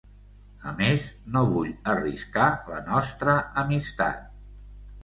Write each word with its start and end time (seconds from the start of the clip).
A 0.69 0.71
més, 0.79 1.03
no 1.35 1.43
vull 1.51 1.71
arriscar 1.93 2.49
la 2.73 2.81
nostra 2.89 3.39
amistat... 3.67 4.27